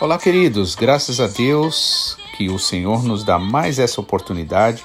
[0.00, 4.82] Olá, queridos, graças a Deus que o Senhor nos dá mais essa oportunidade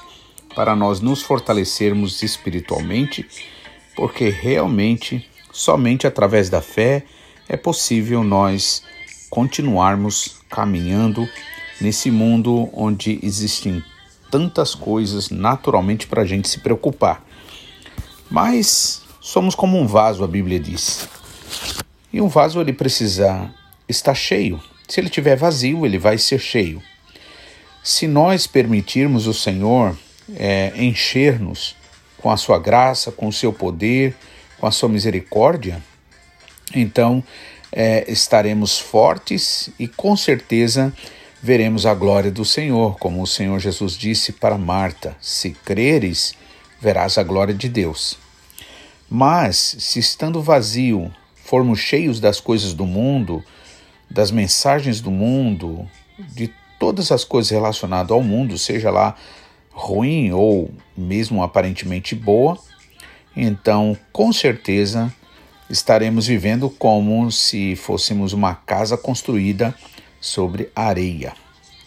[0.54, 3.26] para nós nos fortalecermos espiritualmente,
[3.96, 7.02] porque realmente somente através da fé
[7.48, 8.82] é possível nós
[9.30, 11.26] continuarmos caminhando
[11.80, 13.82] nesse mundo onde existem
[14.30, 17.24] tantas coisas naturalmente para a gente se preocupar.
[18.30, 21.08] Mas somos como um vaso, a Bíblia diz.
[22.12, 23.50] E um vaso ele precisa
[23.88, 24.60] estar cheio.
[24.88, 26.82] Se ele estiver vazio, ele vai ser cheio.
[27.82, 29.96] Se nós permitirmos o Senhor
[30.34, 31.76] é, encher-nos
[32.18, 34.14] com a sua graça, com o seu poder,
[34.58, 35.82] com a sua misericórdia,
[36.74, 37.22] então
[37.70, 40.92] é, estaremos fortes e com certeza
[41.42, 46.34] veremos a glória do Senhor, como o Senhor Jesus disse para Marta: Se creres,
[46.80, 48.18] verás a glória de Deus.
[49.08, 51.12] Mas, se estando vazio,
[51.44, 53.44] formos cheios das coisas do mundo,
[54.10, 59.14] das mensagens do mundo, de todas as coisas relacionadas ao mundo, seja lá
[59.70, 62.58] ruim ou mesmo aparentemente boa,
[63.36, 65.12] então com certeza
[65.68, 69.74] estaremos vivendo como se fôssemos uma casa construída
[70.20, 71.34] sobre areia.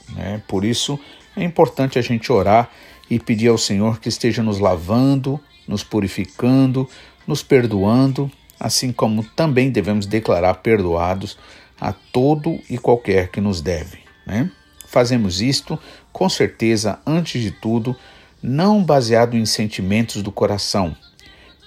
[0.10, 0.42] Né?
[0.48, 1.00] Por isso
[1.36, 2.70] é importante a gente orar
[3.10, 6.88] e pedir ao Senhor que esteja nos lavando, nos purificando,
[7.26, 11.38] nos perdoando, assim como também devemos declarar perdoados
[11.80, 14.00] a todo e qualquer que nos deve.
[14.26, 14.50] Né?
[14.88, 15.80] Fazemos isto,
[16.12, 17.96] com certeza, antes de tudo,
[18.42, 20.96] não baseado em sentimentos do coração,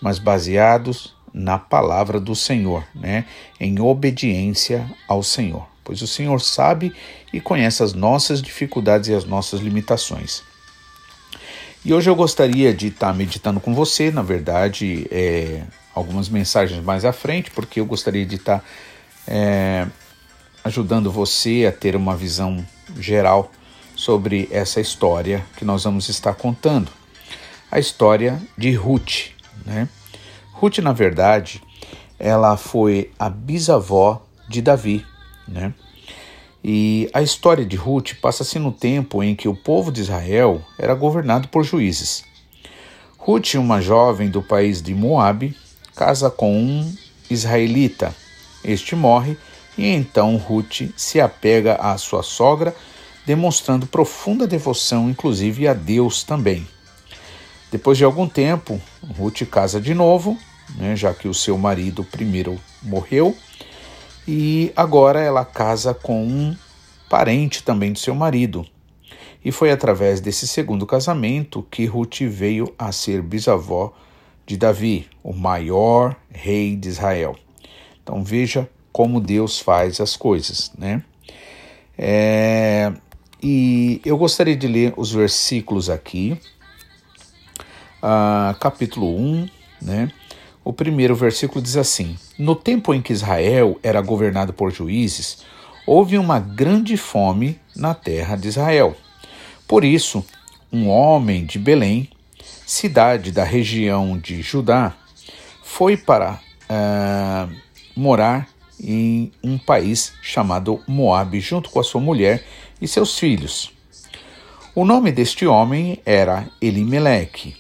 [0.00, 3.24] mas baseados na palavra do Senhor, né?
[3.58, 6.92] em obediência ao Senhor, pois o Senhor sabe
[7.32, 10.42] e conhece as nossas dificuldades e as nossas limitações.
[11.84, 15.62] E hoje eu gostaria de estar meditando com você, na verdade, é,
[15.92, 18.64] algumas mensagens mais à frente, porque eu gostaria de estar
[19.26, 19.86] é,
[20.64, 22.64] ajudando você a ter uma visão
[22.98, 23.50] geral
[23.94, 26.90] sobre essa história que nós vamos estar contando.
[27.70, 29.30] A história de Ruth.
[29.64, 29.88] Né?
[30.52, 31.62] Ruth, na verdade,
[32.18, 35.04] ela foi a bisavó de Davi.
[35.48, 35.74] Né?
[36.64, 40.94] E a história de Ruth passa-se no tempo em que o povo de Israel era
[40.94, 42.24] governado por juízes.
[43.18, 45.56] Ruth, uma jovem do país de Moabe,
[45.94, 46.94] casa com um
[47.30, 48.14] israelita.
[48.64, 49.36] Este morre
[49.76, 52.74] e então Ruth se apega à sua sogra,
[53.24, 56.66] demonstrando profunda devoção, inclusive a Deus também.
[57.70, 58.80] Depois de algum tempo,
[59.16, 60.36] Ruth casa de novo,
[60.76, 63.36] né, já que o seu marido primeiro morreu,
[64.28, 66.56] e agora ela casa com um
[67.08, 68.66] parente também do seu marido.
[69.44, 73.92] E foi através desse segundo casamento que Ruth veio a ser bisavó
[74.46, 77.36] de Davi, o maior rei de Israel.
[78.02, 81.02] Então veja como Deus faz as coisas, né?
[81.96, 82.92] É,
[83.42, 86.38] e eu gostaria de ler os versículos aqui,
[88.02, 89.48] uh, capítulo 1,
[89.80, 90.12] né?
[90.64, 95.38] O primeiro versículo diz assim: No tempo em que Israel era governado por juízes,
[95.86, 98.96] houve uma grande fome na terra de Israel.
[99.66, 100.24] Por isso,
[100.72, 102.08] um homem de Belém,
[102.64, 104.94] cidade da região de Judá,
[105.62, 106.38] foi para
[106.70, 107.52] uh,
[107.96, 108.51] morar
[108.82, 112.44] em um país chamado Moabe, junto com a sua mulher
[112.80, 113.70] e seus filhos.
[114.74, 117.54] O nome deste homem era Elimeleque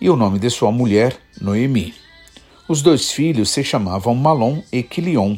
[0.00, 1.94] e o nome de sua mulher Noemi.
[2.66, 5.36] Os dois filhos se chamavam Malom e Quilion.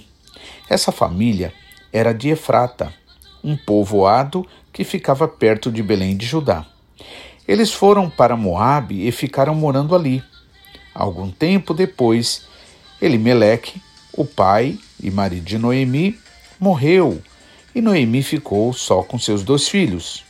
[0.70, 1.52] Essa família
[1.92, 2.94] era de Efrata,
[3.42, 6.64] um povoado que ficava perto de Belém de Judá.
[7.46, 10.22] Eles foram para Moabe e ficaram morando ali.
[10.94, 12.46] Algum tempo depois,
[13.02, 13.82] Elimeleque,
[14.16, 16.18] o pai e marido de Noemi,
[16.58, 17.20] morreu
[17.74, 20.24] e Noemi ficou só com seus dois filhos,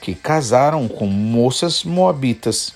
[0.00, 2.72] que casaram com moças moabitas.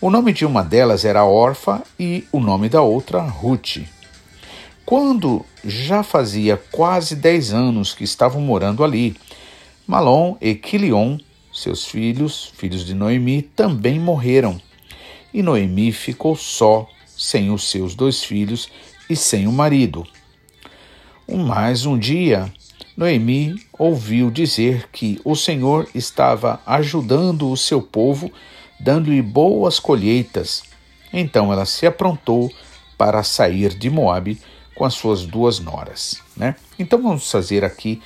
[0.00, 3.78] O nome de uma delas era Orfa e o nome da outra Ruth.
[4.86, 9.16] Quando já fazia quase dez anos que estavam morando ali,
[9.86, 11.18] Malom e Quilion,
[11.52, 14.60] seus filhos, filhos de Noemi, também morreram.
[15.32, 18.68] E Noemi ficou só, sem os seus dois filhos
[19.10, 20.06] e sem o marido.
[21.26, 22.52] Mais um dia,
[22.94, 28.30] Noemi ouviu dizer que o Senhor estava ajudando o seu povo,
[28.78, 30.62] dando-lhe boas colheitas.
[31.10, 32.52] Então ela se aprontou
[32.98, 34.38] para sair de Moabe
[34.74, 36.20] com as suas duas noras.
[36.36, 36.56] Né?
[36.78, 38.02] Então vamos fazer aqui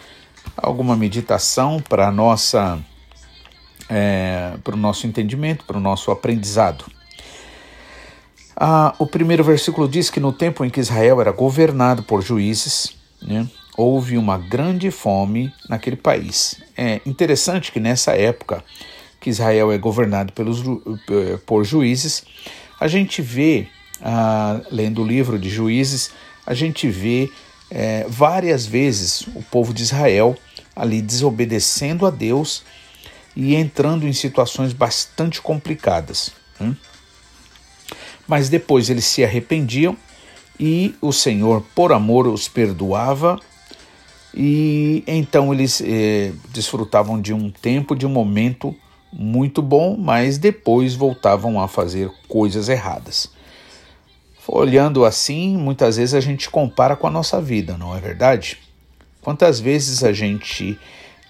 [0.57, 2.79] alguma meditação para nossa
[3.89, 6.85] é, para o nosso entendimento, para o nosso aprendizado.
[8.57, 12.98] Ah, o primeiro versículo diz que no tempo em que Israel era governado por juízes,
[13.23, 13.49] né?
[13.77, 16.57] houve uma grande fome naquele país.
[16.77, 18.65] É interessante que nessa época
[19.21, 20.63] que Israel é governado pelos,
[21.47, 22.25] por juízes,
[22.81, 23.69] a gente vê,
[24.01, 26.11] ah, lendo o livro de Juízes,
[26.47, 27.31] a gente vê
[27.71, 30.37] é, várias vezes o povo de Israel
[30.75, 32.63] ali desobedecendo a Deus
[33.37, 36.33] e entrando em situações bastante complicadas.
[36.61, 36.77] Hein?
[38.27, 39.97] Mas depois eles se arrependiam
[40.59, 43.39] e o Senhor, por amor, os perdoava
[44.35, 48.75] e então eles eh, desfrutavam de um tempo, de um momento
[49.13, 53.31] muito bom, mas depois voltavam a fazer coisas erradas.
[54.47, 58.59] Olhando assim, muitas vezes a gente compara com a nossa vida, não é verdade?
[59.21, 60.81] Quantas vezes a gente está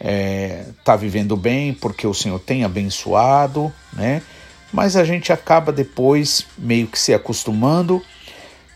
[0.01, 4.23] é, tá vivendo bem porque o Senhor tem abençoado, né?
[4.73, 8.03] Mas a gente acaba depois meio que se acostumando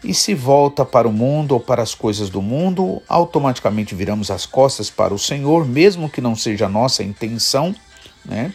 [0.04, 4.44] e se volta para o mundo ou para as coisas do mundo, automaticamente viramos as
[4.44, 7.75] costas para o Senhor, mesmo que não seja a nossa intenção,
[8.25, 8.52] né?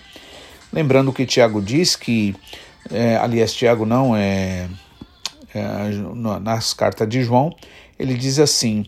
[0.71, 2.35] Lembrando que Tiago diz que,
[2.91, 4.67] é, aliás, Tiago não é,
[5.55, 5.63] é,
[6.41, 7.55] nas cartas de João,
[7.97, 8.85] ele diz assim: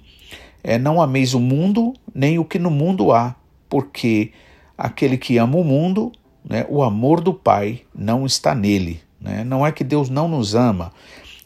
[0.62, 3.36] é, não ameis o mundo nem o que no mundo há,
[3.70, 4.34] porque
[4.78, 6.12] aquele que ama o mundo,
[6.44, 9.02] né, o amor do Pai não está nele.
[9.20, 9.44] Né?
[9.44, 10.92] Não é que Deus não nos ama,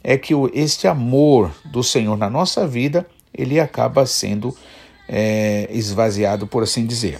[0.04, 4.54] é que este amor do Senhor na nossa vida ele acaba sendo
[5.08, 7.18] é, esvaziado, por assim dizer.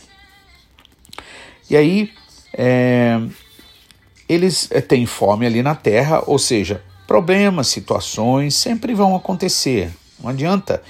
[1.70, 2.12] E aí
[2.52, 3.18] é,
[4.28, 9.90] eles é, têm fome ali na terra, ou seja, problemas, situações sempre vão acontecer.
[10.20, 10.82] Não adianta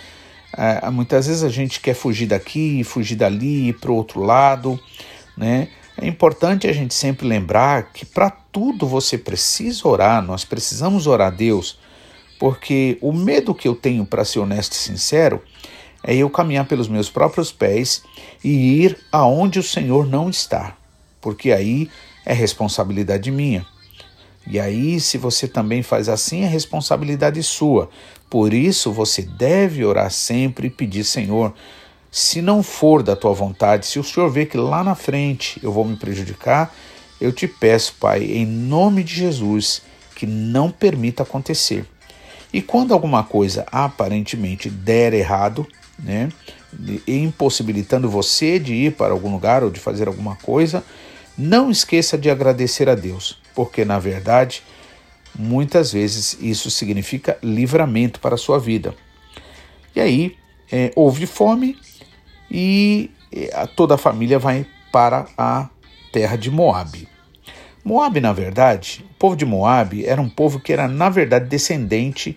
[0.56, 4.78] é, muitas vezes a gente quer fugir daqui, fugir dali, ir para o outro lado,
[5.36, 5.68] né?
[5.96, 11.28] É importante a gente sempre lembrar que para tudo você precisa orar, nós precisamos orar
[11.28, 11.78] a Deus,
[12.38, 15.42] porque o medo que eu tenho, para ser honesto e sincero,
[16.02, 18.02] é eu caminhar pelos meus próprios pés
[18.42, 20.76] e ir aonde o Senhor não está,
[21.20, 21.88] porque aí
[22.26, 23.66] é responsabilidade minha.
[24.46, 27.88] E aí, se você também faz assim, é responsabilidade sua.
[28.28, 31.54] Por isso, você deve orar sempre e pedir, Senhor,
[32.10, 35.72] se não for da tua vontade, se o Senhor vê que lá na frente eu
[35.72, 36.74] vou me prejudicar,
[37.20, 39.82] eu te peço, Pai, em nome de Jesus,
[40.14, 41.86] que não permita acontecer.
[42.54, 45.66] E quando alguma coisa aparentemente der errado,
[45.98, 46.28] né,
[47.04, 50.84] impossibilitando você de ir para algum lugar ou de fazer alguma coisa,
[51.36, 54.62] não esqueça de agradecer a Deus porque na verdade
[55.36, 58.94] muitas vezes isso significa livramento para a sua vida.
[59.96, 60.36] E aí
[60.70, 61.76] é, houve fome
[62.48, 63.10] e
[63.74, 65.68] toda a família vai para a
[66.12, 67.08] terra de Moabe.
[67.84, 72.36] Moabe, na verdade, povo de Moabe era um povo que era, na verdade, descendente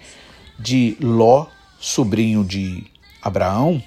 [0.57, 1.47] de Ló,
[1.77, 2.85] sobrinho de
[3.21, 3.83] Abraão,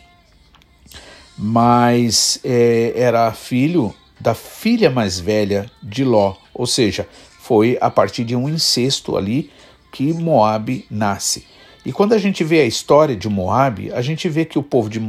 [1.34, 8.22] mas é, era filho da filha mais velha de Ló, ou seja, foi a partir
[8.22, 9.50] de um incesto ali
[9.90, 11.46] que Moabe nasce.
[11.86, 14.90] E quando a gente vê a história de Moabe, a gente vê que o povo
[14.90, 15.00] de,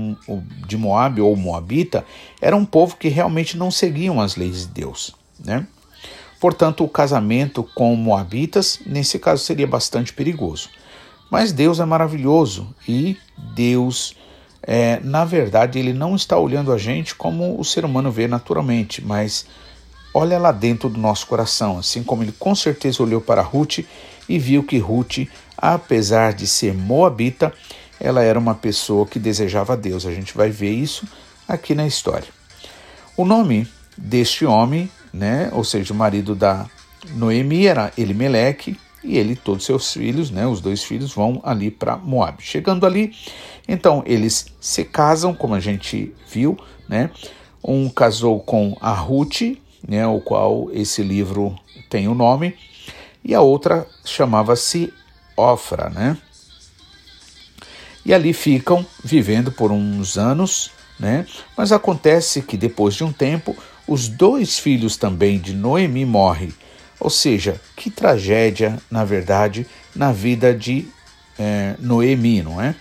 [0.65, 2.05] de Moabe ou Moabita
[2.39, 5.67] era um povo que realmente não seguiam as leis de Deus, né?
[6.41, 10.69] Portanto, o casamento com Moabitas, nesse caso, seria bastante perigoso.
[11.29, 14.17] Mas Deus é maravilhoso e Deus,
[14.63, 19.05] é, na verdade, ele não está olhando a gente como o ser humano vê naturalmente,
[19.05, 19.45] mas
[20.15, 23.79] olha lá dentro do nosso coração, assim como ele com certeza olhou para Ruth
[24.27, 27.53] e viu que Ruth, apesar de ser moabita,
[27.99, 30.07] ela era uma pessoa que desejava Deus.
[30.07, 31.07] A gente vai ver isso
[31.47, 32.27] aqui na história.
[33.15, 36.67] O nome deste homem, né, ou seja, o marido da
[37.15, 41.71] Noemi era Elimeleque, e ele e todos seus filhos, né, os dois filhos, vão ali
[41.71, 42.41] para Moab.
[42.41, 43.13] Chegando ali,
[43.67, 47.09] então eles se casam, como a gente viu, né?
[47.63, 51.55] Um casou com a Ruth, né, o qual esse livro
[51.89, 52.55] tem o nome,
[53.23, 54.93] e a outra chamava-se
[55.35, 56.17] Ofra, né?
[58.05, 61.25] E ali ficam vivendo por uns anos, né?
[61.55, 63.55] Mas acontece que depois de um tempo,
[63.91, 66.53] os dois filhos também de Noemi morrem.
[66.97, 70.87] Ou seja, que tragédia, na verdade, na vida de
[71.37, 72.73] é, Noemi, não é?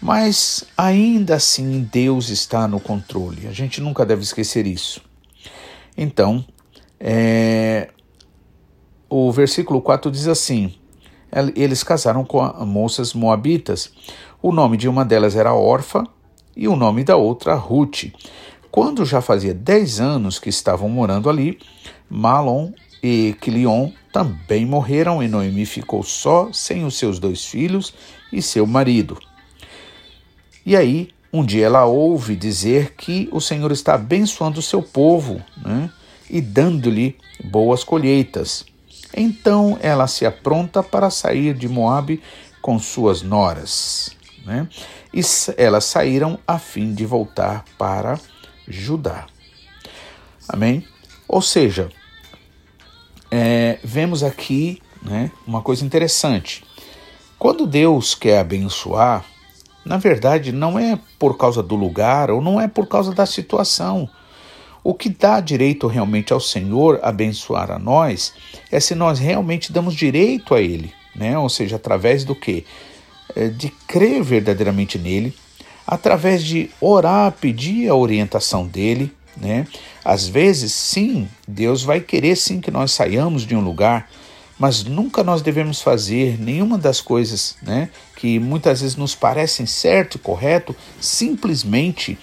[0.00, 3.46] Mas ainda assim Deus está no controle.
[3.46, 5.02] A gente nunca deve esquecer isso.
[5.94, 6.42] Então,
[6.98, 7.90] é,
[9.06, 10.72] o versículo 4 diz assim:
[11.54, 13.92] eles casaram com moças moabitas.
[14.40, 16.04] O nome de uma delas era Orfa
[16.56, 18.04] e o nome da outra Ruth.
[18.70, 21.58] Quando já fazia dez anos que estavam morando ali,
[22.08, 22.70] Malon
[23.02, 27.92] e Quilion também morreram e Noemi ficou só sem os seus dois filhos
[28.32, 29.18] e seu marido.
[30.64, 35.40] E aí um dia ela ouve dizer que o Senhor está abençoando o seu povo
[35.64, 35.88] né,
[36.28, 38.64] e dando-lhe boas colheitas.
[39.16, 42.20] Então ela se apronta para sair de Moabe
[42.60, 44.10] com suas noras.
[44.44, 44.68] Né?
[45.14, 45.20] E
[45.56, 48.18] elas saíram a fim de voltar para
[48.70, 49.26] Judá.
[50.48, 50.86] Amém?
[51.28, 51.90] Ou seja,
[53.30, 56.64] é, vemos aqui né, uma coisa interessante.
[57.38, 59.24] Quando Deus quer abençoar,
[59.84, 64.08] na verdade não é por causa do lugar ou não é por causa da situação.
[64.82, 68.32] O que dá direito realmente ao Senhor abençoar a nós
[68.70, 71.38] é se nós realmente damos direito a Ele, né?
[71.38, 72.64] Ou seja, através do que?
[73.36, 75.34] É, de crer verdadeiramente nele,
[75.90, 79.66] através de orar, pedir a orientação dele, né?
[80.04, 84.08] Às vezes, sim, Deus vai querer sim que nós saiamos de um lugar,
[84.56, 90.14] mas nunca nós devemos fazer nenhuma das coisas né, que muitas vezes nos parecem certo
[90.14, 92.16] e correto simplesmente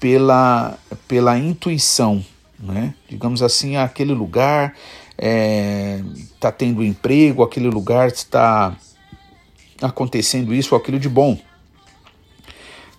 [0.00, 2.24] pela, pela intuição.
[2.58, 2.94] Né?
[3.08, 4.74] Digamos assim, aquele lugar
[5.10, 6.00] está é,
[6.40, 8.74] tá tendo emprego, aquele lugar está
[9.82, 11.38] acontecendo isso ou aquilo de bom.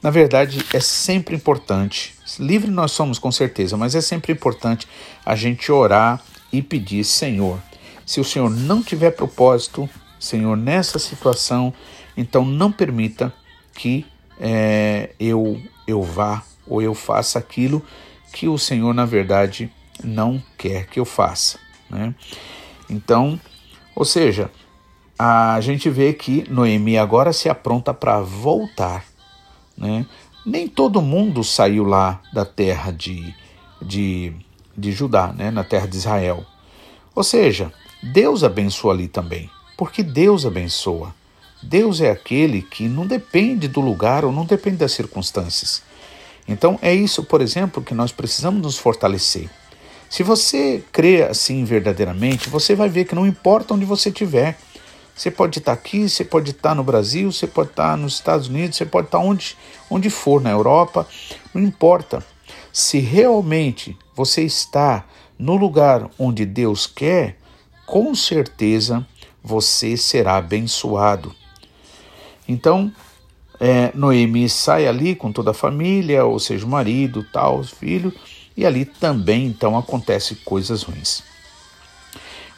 [0.08, 4.88] Na verdade, é sempre importante, livre nós somos com certeza, mas é sempre importante
[5.26, 7.60] a gente orar e pedir, Senhor,
[8.06, 11.74] se o Senhor não tiver propósito, Senhor, nessa situação,
[12.16, 13.34] então não permita
[13.74, 14.06] que
[14.40, 17.86] é, eu, eu vá ou eu faça aquilo
[18.32, 19.70] que o Senhor, na verdade,
[20.02, 21.60] não quer que eu faça.
[21.90, 22.16] Né?
[22.90, 23.38] Então,
[23.94, 24.50] ou seja,
[25.20, 29.04] a gente vê que Noemi agora se apronta para voltar.
[29.78, 30.06] Né?
[30.46, 33.34] Nem todo mundo saiu lá da terra de,
[33.82, 34.34] de,
[34.78, 35.52] de Judá, né?
[35.52, 36.46] na terra de Israel.
[37.14, 41.14] Ou seja, Deus abençoa ali também, porque Deus abençoa.
[41.62, 45.82] Deus é aquele que não depende do lugar ou não depende das circunstâncias.
[46.48, 49.50] Então é isso, por exemplo, que nós precisamos nos fortalecer.
[50.10, 54.58] Se você crê assim verdadeiramente, você vai ver que não importa onde você estiver.
[55.18, 58.78] Você pode estar aqui, você pode estar no Brasil, você pode estar nos Estados Unidos,
[58.78, 59.58] você pode estar onde,
[59.90, 61.08] onde for, na Europa,
[61.52, 62.24] não importa.
[62.72, 65.06] Se realmente você está
[65.40, 67.36] no lugar onde Deus quer,
[67.88, 69.06] com certeza
[69.44, 71.34] você será abençoado.
[72.48, 72.92] Então,
[73.60, 78.14] é, Noemi sai ali com toda a família, ou seja, o marido, tal, os filhos,
[78.56, 81.24] e ali também então acontece coisas ruins.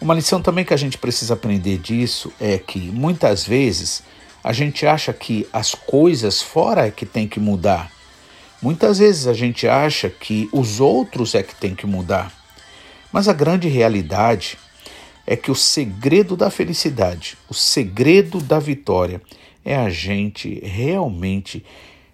[0.02, 4.04] Uma lição também que a gente precisa aprender disso é que muitas vezes
[4.44, 7.92] a gente acha que as coisas fora é que tem que mudar.
[8.62, 12.32] Muitas vezes a gente acha que os outros é que tem que mudar.
[13.12, 14.58] Mas a grande realidade
[15.26, 19.22] é que o segredo da felicidade, o segredo da vitória,
[19.64, 21.64] é a gente realmente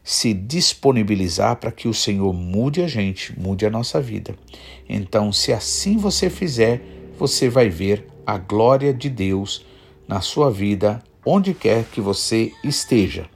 [0.03, 4.35] se disponibilizar para que o Senhor mude a gente, mude a nossa vida.
[4.87, 6.81] Então, se assim você fizer,
[7.17, 9.65] você vai ver a glória de Deus
[10.07, 13.27] na sua vida, onde quer que você esteja.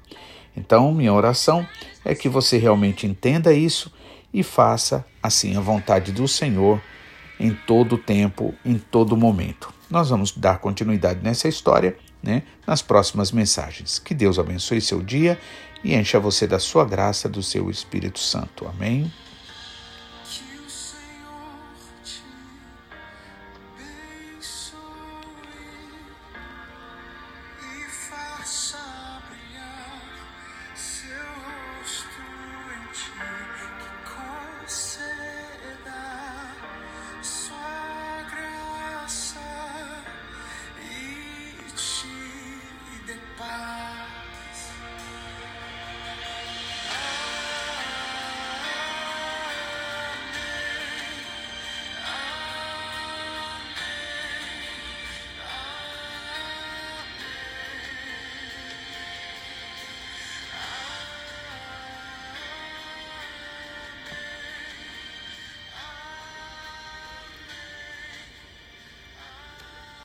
[0.55, 1.65] Então, minha oração
[2.03, 3.91] é que você realmente entenda isso
[4.33, 6.81] e faça assim a vontade do Senhor
[7.39, 9.73] em todo tempo, em todo momento.
[9.89, 13.97] Nós vamos dar continuidade nessa história né, nas próximas mensagens.
[13.97, 15.39] Que Deus abençoe seu dia
[15.83, 18.67] e encha você da sua graça, do seu Espírito Santo.
[18.67, 19.11] Amém.
[43.39, 43.88] Bye.